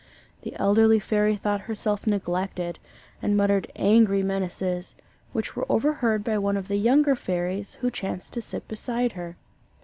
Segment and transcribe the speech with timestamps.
[0.41, 2.79] The elderly fairy thought herself neglected,
[3.21, 4.95] and muttered angry menaces,
[5.31, 9.35] which were overheard by one of the younger fairies, who chanced to sit beside her.